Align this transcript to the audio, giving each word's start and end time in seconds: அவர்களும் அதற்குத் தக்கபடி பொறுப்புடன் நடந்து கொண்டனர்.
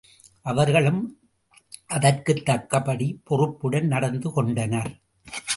அவர்களும் 0.41 1.19
அதற்குத் 1.87 2.45
தக்கபடி 2.45 3.21
பொறுப்புடன் 3.23 3.87
நடந்து 3.87 4.31
கொண்டனர். 4.31 4.99